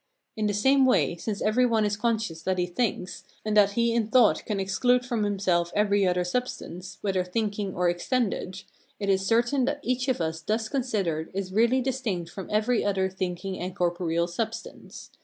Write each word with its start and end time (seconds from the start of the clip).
In 0.35 0.47
the 0.47 0.53
same 0.55 0.87
way, 0.87 1.15
since 1.15 1.43
every 1.43 1.63
one 1.63 1.85
is 1.85 1.95
conscious 1.95 2.41
that 2.41 2.57
he 2.57 2.65
thinks, 2.65 3.23
and 3.45 3.55
that 3.55 3.73
he 3.73 3.93
in 3.93 4.07
thought 4.07 4.43
can 4.47 4.59
exclude 4.59 5.05
from 5.05 5.23
himself 5.23 5.71
every 5.75 6.07
other 6.07 6.23
substance, 6.23 6.97
whether 7.01 7.23
thinking 7.23 7.75
or 7.75 7.87
extended, 7.87 8.63
it 8.99 9.09
is 9.09 9.23
certain 9.27 9.65
that 9.65 9.79
each 9.83 10.07
of 10.07 10.19
us 10.19 10.41
thus 10.41 10.69
considered 10.69 11.29
is 11.35 11.53
really 11.53 11.81
distinct 11.81 12.31
from 12.31 12.49
every 12.49 12.83
other 12.83 13.11
thinking 13.11 13.59
and 13.59 13.75
corporeal 13.75 14.25
substance. 14.25 15.11